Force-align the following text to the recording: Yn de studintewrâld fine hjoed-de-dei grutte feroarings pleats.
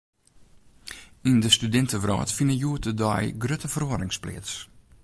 Yn 1.29 1.37
de 1.43 1.49
studintewrâld 1.57 2.29
fine 2.37 2.55
hjoed-de-dei 2.59 3.23
grutte 3.41 3.67
feroarings 3.73 4.17
pleats. 4.23 4.53